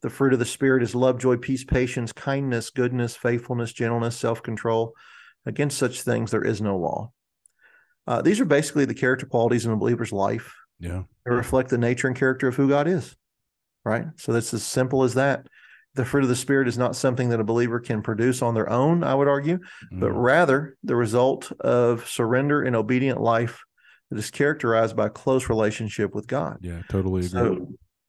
[0.00, 4.42] The fruit of the spirit is love, joy, peace, patience, kindness, goodness, faithfulness, gentleness, self
[4.42, 4.94] control.
[5.44, 7.12] Against such things, there is no law.
[8.06, 11.04] Uh, these are basically the character qualities in a believer's life yeah.
[11.24, 13.16] They reflect the nature and character of who God is.
[13.84, 14.06] Right.
[14.16, 15.46] So that's as simple as that.
[15.94, 18.68] The fruit of the Spirit is not something that a believer can produce on their
[18.68, 19.58] own, I would argue,
[19.92, 20.00] mm.
[20.00, 23.62] but rather the result of surrender and obedient life
[24.10, 26.58] that is characterized by a close relationship with God.
[26.62, 27.28] Yeah, totally agree.
[27.28, 27.68] So,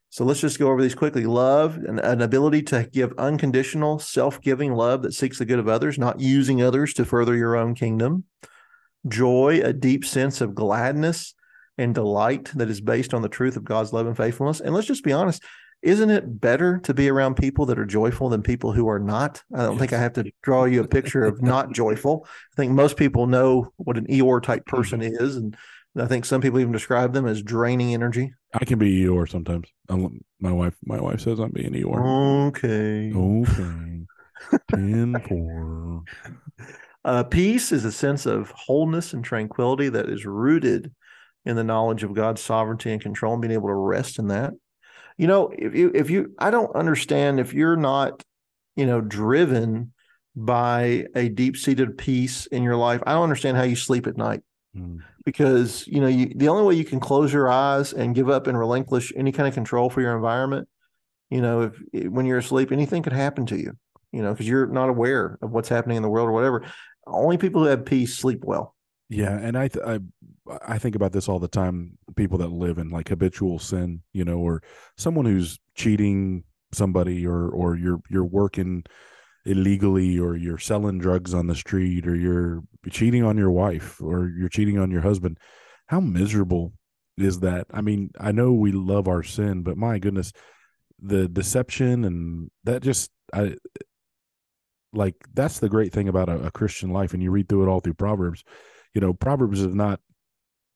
[0.10, 1.26] so let's just go over these quickly.
[1.26, 5.68] Love, an, an ability to give unconditional, self giving love that seeks the good of
[5.68, 8.24] others, not using others to further your own kingdom.
[9.08, 11.34] Joy, a deep sense of gladness
[11.78, 14.60] and delight that is based on the truth of God's love and faithfulness.
[14.60, 15.44] And let's just be honest,
[15.82, 19.44] isn't it better to be around people that are joyful than people who are not?
[19.54, 19.80] I don't yes.
[19.80, 22.26] think I have to draw you a picture of not joyful.
[22.54, 25.24] I think most people know what an Eeyore type person mm-hmm.
[25.24, 25.36] is.
[25.36, 25.58] And
[25.98, 28.34] I think some people even describe them as draining energy.
[28.54, 29.68] I can be Eeyore sometimes.
[30.40, 32.48] my wife, my wife says I'm being Eeyore.
[32.48, 33.12] Okay.
[33.14, 34.06] Okay.
[34.72, 36.04] 10 4.
[37.06, 40.94] Uh, peace is a sense of wholeness and tranquility that is rooted
[41.46, 44.54] in the knowledge of God's sovereignty and control and being able to rest in that.
[45.18, 48.24] You know, if you if you I don't understand if you're not,
[48.76, 49.94] you know, driven
[50.36, 54.42] by a deep-seated peace in your life, I don't understand how you sleep at night.
[54.76, 55.00] mm.
[55.26, 58.48] because you know you the only way you can close your eyes and give up
[58.48, 60.68] and relinquish any kind of control for your environment
[61.30, 63.72] you know if when you're asleep anything could happen to you
[64.12, 66.64] you know because you're not aware of what's happening in the world or whatever
[67.08, 68.76] only people who have peace sleep well
[69.10, 70.00] yeah and i th- i
[70.66, 74.26] i think about this all the time people that live in like habitual sin you
[74.26, 74.62] know or
[74.98, 78.84] someone who's cheating somebody or or you're you're working
[79.46, 84.30] illegally or you're selling drugs on the street or you're cheating on your wife or
[84.38, 85.38] you're cheating on your husband
[85.88, 86.74] how miserable
[87.18, 87.68] is that?
[87.72, 90.32] I mean i know we love our sin but my goodness
[91.02, 93.56] the deception and that just i
[94.94, 97.68] like that's the great thing about a, a christian life and you read through it
[97.68, 98.44] all through proverbs
[98.94, 100.00] you know proverbs is not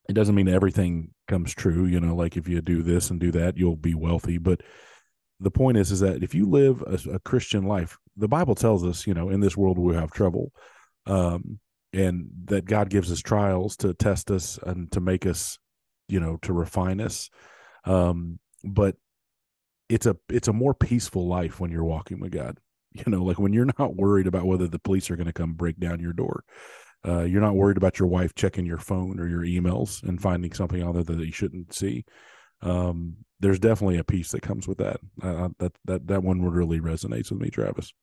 [0.10, 3.32] it doesn't mean everything comes true you know like if you do this and do
[3.32, 4.62] that you'll be wealthy but
[5.40, 8.86] the point is is that if you live a, a, christian life the bible tells
[8.86, 10.52] us you know in this world we have trouble
[11.06, 11.60] um,
[11.94, 15.58] and that god gives us trials to test us and to make us
[16.08, 17.30] you know to refine us
[17.86, 18.96] um, but
[19.90, 22.58] it's a it's a more peaceful life when you're walking with god
[22.94, 25.54] you know like when you're not worried about whether the police are going to come
[25.54, 26.44] break down your door
[27.06, 30.54] uh, you're not worried about your wife checking your phone or your emails and finding
[30.54, 32.06] something on there that you shouldn't see
[32.62, 35.00] um, there's definitely a piece that comes with that.
[35.22, 37.94] Uh, that that that one really resonates with me, Travis.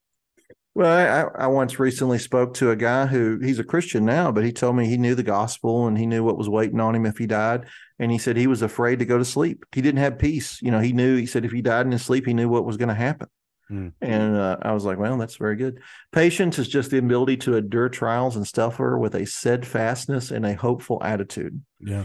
[0.77, 4.45] Well, I, I once recently spoke to a guy who he's a Christian now, but
[4.45, 7.07] he told me he knew the gospel and he knew what was waiting on him
[7.07, 7.67] if he died.
[8.01, 9.65] And he said he was afraid to go to sleep.
[9.71, 10.61] He didn't have peace.
[10.61, 12.65] You know, he knew, he said if he died in his sleep, he knew what
[12.65, 13.29] was going to happen.
[13.69, 13.89] Hmm.
[14.01, 15.81] And uh, I was like, well, that's very good.
[16.13, 20.55] Patience is just the ability to endure trials and suffer with a steadfastness and a
[20.55, 21.63] hopeful attitude.
[21.81, 22.05] Yeah.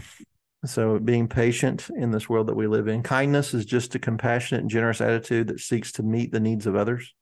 [0.64, 4.60] So, being patient in this world that we live in, kindness is just a compassionate
[4.60, 7.14] and generous attitude that seeks to meet the needs of others.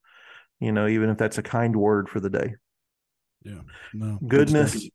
[0.61, 2.55] You know, even if that's a kind word for the day.
[3.45, 3.61] Yeah.
[3.95, 4.19] No.
[4.27, 4.89] Goodness,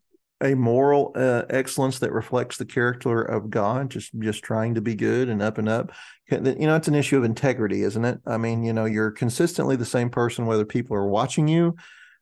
[0.44, 4.94] a moral uh, excellence that reflects the character of God, just just trying to be
[4.94, 5.92] good and up and up.
[6.30, 8.20] You know, it's an issue of integrity, isn't it?
[8.26, 11.78] I mean, you know, you're consistently the same person whether people are watching you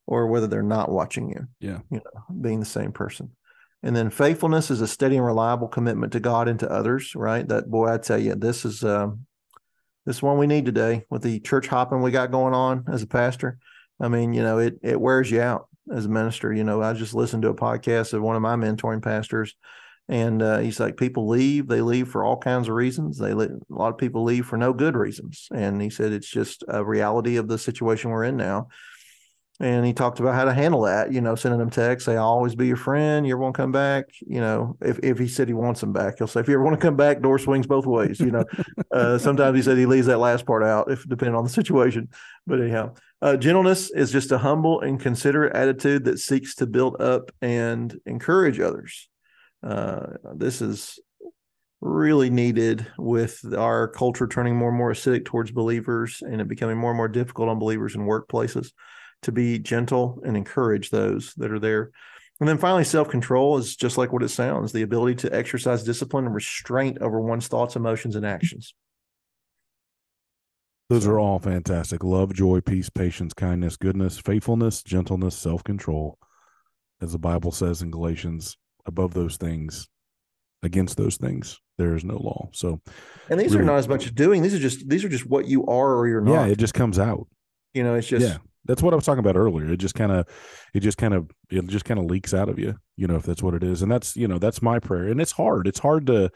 [0.05, 1.47] or whether they're not watching you.
[1.59, 1.79] Yeah.
[1.89, 3.31] You know, being the same person.
[3.83, 7.47] And then faithfulness is a steady and reliable commitment to God and to others, right?
[7.47, 9.25] That boy, I tell you, this is um,
[10.05, 13.07] this one we need today with the church hopping we got going on as a
[13.07, 13.57] pastor.
[13.99, 16.53] I mean, you know, it it wears you out as a minister.
[16.53, 19.55] You know, I just listened to a podcast of one of my mentoring pastors,
[20.07, 23.17] and uh, he's like, people leave, they leave for all kinds of reasons.
[23.17, 26.63] They a lot of people leave for no good reasons, and he said it's just
[26.67, 28.67] a reality of the situation we're in now
[29.61, 31.13] and he talked about how to handle that.
[31.13, 33.27] You know, sending them texts, say, "I'll always be your friend.
[33.27, 35.93] You ever want to come back?" You know, if if he said he wants them
[35.93, 38.31] back, he'll say, "If you ever want to come back, door swings both ways." You
[38.31, 38.45] know,
[38.91, 42.09] uh, sometimes he said he leaves that last part out, if depending on the situation.
[42.47, 46.99] But anyhow, uh, gentleness is just a humble and considerate attitude that seeks to build
[46.99, 49.07] up and encourage others.
[49.61, 50.99] Uh, this is
[51.81, 56.77] really needed with our culture turning more and more acidic towards believers and it becoming
[56.77, 58.71] more and more difficult on believers in workplaces
[59.23, 61.91] to be gentle and encourage those that are there.
[62.39, 65.83] And then finally, self control is just like what it sounds the ability to exercise
[65.83, 68.73] discipline and restraint over one's thoughts, emotions, and actions.
[70.89, 72.03] Those are all fantastic.
[72.03, 76.17] Love, joy, peace, patience, kindness, goodness, faithfulness, gentleness, self control.
[76.99, 79.87] As the Bible says in Galatians, above those things,
[80.63, 82.49] against those things, there is no law.
[82.53, 82.81] So,
[83.29, 84.41] and these really, are not as much as doing.
[84.41, 86.33] These are just these are just what you are or you're not.
[86.33, 87.27] Yeah, it just comes out.
[87.73, 88.37] You know, it's just yeah.
[88.65, 89.71] That's what I was talking about earlier.
[89.71, 90.27] It just kind of,
[90.73, 93.23] it just kind of, it just kind of leaks out of you, you know, if
[93.23, 93.81] that's what it is.
[93.81, 95.07] And that's, you know, that's my prayer.
[95.07, 95.67] And it's hard.
[95.67, 96.29] It's hard to,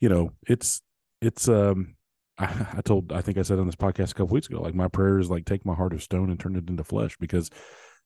[0.00, 0.82] you know, it's,
[1.20, 1.94] it's, um,
[2.38, 4.88] I, told, I think I said on this podcast a couple weeks ago, like my
[4.88, 7.50] prayer is like take my heart of stone and turn it into flesh because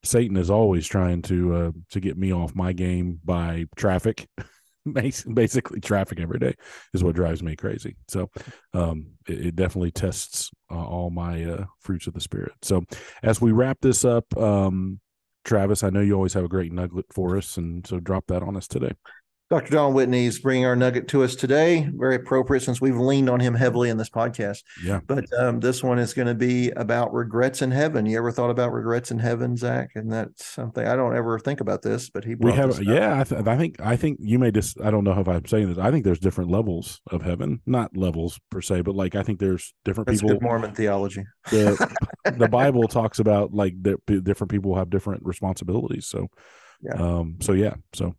[0.03, 4.27] Satan is always trying to, uh, to get me off my game by traffic.
[5.33, 6.53] basically traffic every day
[6.93, 7.95] is what drives me crazy.
[8.07, 8.29] So
[8.73, 12.53] um, it, it, definitely tests uh, all my uh, fruits of the spirit.
[12.61, 12.83] So
[13.23, 14.99] as we wrap this up um,
[15.45, 18.41] travis i know you always have a great nugget for us and so drop that
[18.41, 18.91] on us today
[19.51, 19.73] Dr.
[19.73, 21.87] John Whitney is bringing our nugget to us today.
[21.93, 24.63] Very appropriate since we've leaned on him heavily in this podcast.
[24.83, 25.01] Yeah.
[25.05, 28.07] But um, this one is going to be about regrets in heaven.
[28.07, 29.91] You ever thought about regrets in heaven, Zach?
[29.93, 33.19] And that's something I don't ever think about this, but he we have yeah.
[33.19, 35.69] I, th- I, think I think you may just I don't know if I'm saying
[35.69, 35.77] this.
[35.77, 39.39] I think there's different levels of heaven, not levels per se, but like I think
[39.39, 40.39] there's different that's people.
[40.41, 41.23] Mormon theology.
[41.51, 41.95] The,
[42.35, 46.07] the Bible talks about like different people have different responsibilities.
[46.07, 46.29] So
[46.81, 46.95] yeah.
[46.95, 47.37] Um.
[47.41, 47.75] So yeah.
[47.93, 48.15] So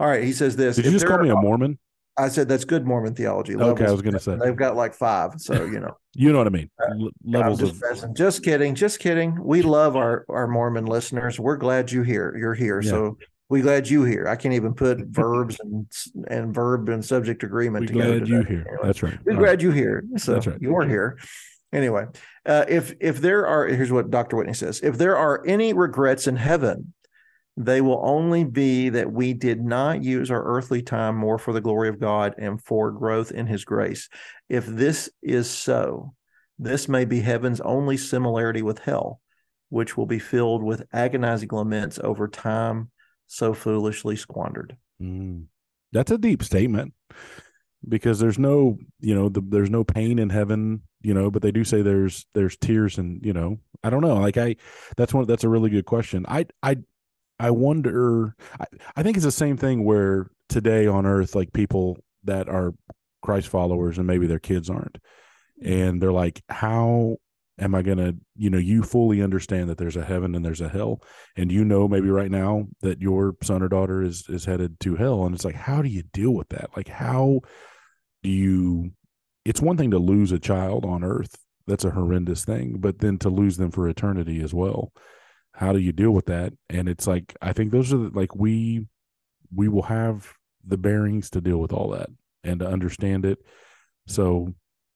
[0.00, 0.76] all right, he says this.
[0.76, 1.78] Did you just call me a Mormon?
[2.18, 3.54] I said that's good Mormon theology.
[3.54, 5.96] Okay, I was going to say they've got like five, so you know.
[6.14, 6.68] you know what I mean?
[6.82, 9.38] Uh, levels just, of just kidding, just kidding.
[9.42, 11.38] We love our our Mormon listeners.
[11.38, 12.36] We're glad you here.
[12.36, 12.80] You're here.
[12.80, 12.90] Yeah.
[12.90, 14.26] So We glad you here.
[14.28, 15.86] I can't even put verbs and
[16.28, 18.18] and verb and subject agreement we together.
[18.18, 18.66] Glad you here.
[18.68, 19.18] Anyway, That's right.
[19.24, 20.02] We glad you here.
[20.16, 20.60] So That's right.
[20.60, 21.18] you're here.
[21.72, 22.06] Anyway,
[22.46, 24.36] uh, if if there are here's what Dr.
[24.36, 26.94] Whitney says: if there are any regrets in heaven,
[27.58, 31.60] they will only be that we did not use our earthly time more for the
[31.60, 34.08] glory of God and for growth in His grace.
[34.48, 36.14] If this is so,
[36.60, 39.20] this may be heaven's only similarity with hell,
[39.70, 42.92] which will be filled with agonizing laments over time
[43.26, 44.76] so foolishly squandered.
[45.02, 45.46] Mm.
[45.90, 46.94] That's a deep statement
[47.88, 51.50] because there's no, you know, the, there's no pain in heaven, you know, but they
[51.50, 54.14] do say there's there's tears and, you know, I don't know.
[54.14, 54.54] Like I
[54.96, 56.24] that's one that's a really good question.
[56.28, 56.76] I I
[57.38, 58.34] I wonder.
[58.60, 58.64] I,
[58.96, 62.74] I think it's the same thing where today on Earth, like people that are
[63.22, 64.98] Christ followers and maybe their kids aren't,
[65.62, 65.72] mm-hmm.
[65.72, 67.16] and they're like, how
[67.60, 70.60] am I going to, you know, you fully understand that there's a heaven and there's
[70.60, 71.02] a hell,
[71.36, 74.96] and you know maybe right now that your son or daughter is is headed to
[74.96, 76.70] hell, and it's like, how do you deal with that?
[76.76, 77.40] Like, how
[78.22, 78.92] do you?
[79.44, 81.36] It's one thing to lose a child on Earth.
[81.66, 84.92] That's a horrendous thing, but then to lose them for eternity as well
[85.58, 86.52] how do you deal with that?
[86.70, 88.86] And it's like i think those are the, like we
[89.54, 90.32] we will have
[90.64, 92.10] the bearings to deal with all that
[92.44, 93.38] and to understand it.
[94.06, 94.54] So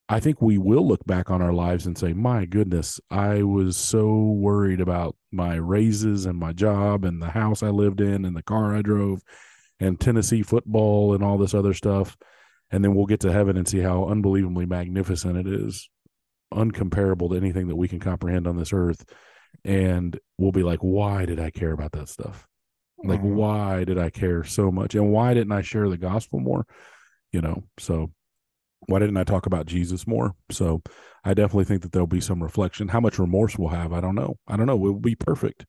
[0.09, 3.77] i think we will look back on our lives and say my goodness i was
[3.77, 8.37] so worried about my raises and my job and the house i lived in and
[8.37, 9.23] the car i drove
[9.81, 12.17] and tennessee football and all this other stuff.
[12.71, 15.91] And then we'll get to heaven and see how unbelievably magnificent it is
[16.55, 19.05] uncomparable to anything that we can comprehend on this earth
[19.65, 22.47] and we'll be like, why did I care about that stuff?
[23.05, 23.35] Like, mm-hmm.
[23.35, 24.95] why did I care so much?
[24.95, 26.67] And why didn't I share the gospel more?
[27.33, 28.13] You know, so
[28.87, 30.35] why didn't I talk about Jesus more?
[30.51, 30.83] So
[31.25, 32.89] I definitely think that there'll be some reflection.
[32.89, 34.37] How much remorse we'll have, I don't know.
[34.47, 34.75] I don't know.
[34.75, 35.67] It will be perfect.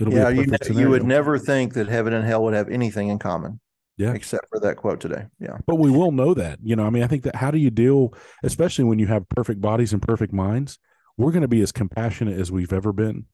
[0.00, 3.18] It'll yeah, you, you would never think that heaven and hell would have anything in
[3.18, 3.60] common.
[3.96, 4.12] Yeah.
[4.12, 5.24] Except for that quote today.
[5.40, 5.56] Yeah.
[5.66, 6.58] But we will know that.
[6.62, 9.28] You know, I mean, I think that how do you deal, especially when you have
[9.30, 10.78] perfect bodies and perfect minds?
[11.16, 13.26] We're going to be as compassionate as we've ever been.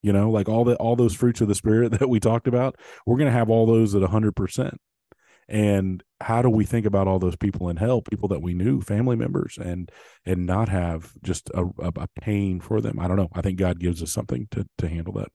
[0.00, 2.76] You know like all the all those fruits of the spirit that we talked about
[3.04, 4.76] we're going to have all those at 100%
[5.48, 8.80] and how do we think about all those people in hell people that we knew
[8.80, 9.90] family members and
[10.26, 12.98] and not have just a, a, pain for them?
[12.98, 13.30] I don't know.
[13.32, 15.32] I think god gives us something to to handle that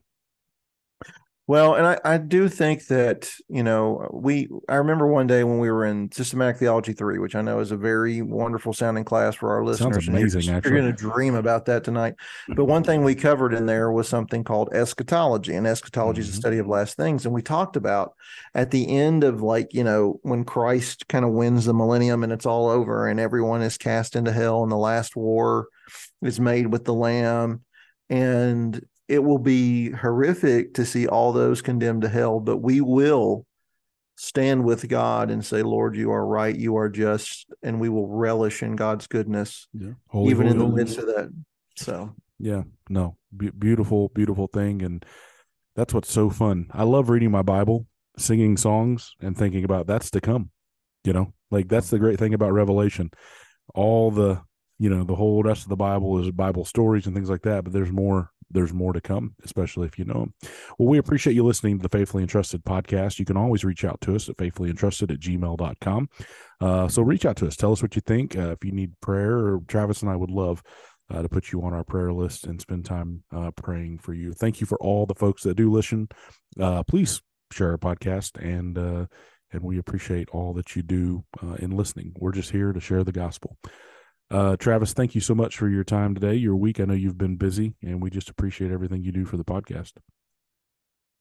[1.46, 5.58] well, and I, I do think that, you know, we, I remember one day when
[5.58, 9.34] we were in Systematic Theology 3, which I know is a very wonderful sounding class
[9.34, 9.96] for our listeners.
[9.96, 10.72] Sounds amazing, you're, actually.
[10.72, 12.14] You're going to dream about that tonight.
[12.48, 16.34] But one thing we covered in there was something called eschatology, and eschatology is mm-hmm.
[16.34, 17.26] a study of last things.
[17.26, 18.14] And we talked about
[18.54, 22.32] at the end of like, you know, when Christ kind of wins the millennium and
[22.32, 25.68] it's all over and everyone is cast into hell and the last war
[26.22, 27.64] is made with the Lamb.
[28.08, 33.46] And it will be horrific to see all those condemned to hell, but we will
[34.16, 38.08] stand with God and say, Lord, you are right, you are just, and we will
[38.08, 39.92] relish in God's goodness, yeah.
[40.08, 40.76] Holy, even holy, in the holy.
[40.76, 41.30] midst of that.
[41.76, 44.82] So, yeah, no, be- beautiful, beautiful thing.
[44.82, 45.04] And
[45.76, 46.66] that's what's so fun.
[46.70, 47.86] I love reading my Bible,
[48.16, 50.50] singing songs, and thinking about that's to come.
[51.02, 53.10] You know, like that's the great thing about Revelation.
[53.74, 54.40] All the,
[54.78, 57.64] you know, the whole rest of the Bible is Bible stories and things like that,
[57.64, 60.34] but there's more there's more to come, especially if you know them.
[60.78, 63.18] Well, we appreciate you listening to the Faithfully Entrusted podcast.
[63.18, 66.08] You can always reach out to us at faithfully-entrusted at gmail.com.
[66.60, 67.56] Uh, so reach out to us.
[67.56, 68.36] Tell us what you think.
[68.36, 70.62] Uh, if you need prayer, Travis and I would love
[71.10, 74.32] uh, to put you on our prayer list and spend time uh, praying for you.
[74.32, 76.08] Thank you for all the folks that do listen.
[76.58, 77.20] Uh, please
[77.52, 79.06] share our podcast and uh,
[79.52, 81.24] and we appreciate all that you do
[81.60, 82.12] in listening.
[82.16, 83.56] We're just here to share the gospel.
[84.30, 86.80] Uh, Travis, thank you so much for your time today, your week.
[86.80, 89.92] I know you've been busy, and we just appreciate everything you do for the podcast.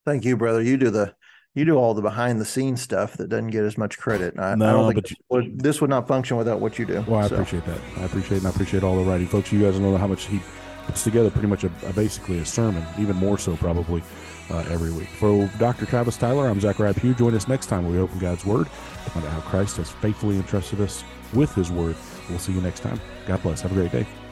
[0.06, 0.62] Thank you, brother.
[0.62, 1.14] You do the
[1.56, 4.40] you do all the behind the scenes stuff that doesn't get as much credit.
[4.40, 6.86] I, no, I don't think this, you, would, this, would, not function without what you
[6.86, 7.06] do.
[7.08, 7.36] Well, I so.
[7.36, 7.80] appreciate that.
[7.98, 9.52] I appreciate and I appreciate all the writing, folks.
[9.52, 10.42] You guys know how much he
[10.88, 14.02] puts together, pretty much a, a basically a sermon, even more so probably
[14.50, 15.08] uh, every week.
[15.08, 15.86] For Dr.
[15.86, 17.14] Travis Tyler, I'm Zachariah Pugh.
[17.14, 20.38] Join us next time we open God's Word to find out how Christ has faithfully
[20.38, 21.96] entrusted us with His Word
[22.30, 23.00] We'll see you next time.
[23.26, 23.62] God bless.
[23.62, 24.23] Have a great day.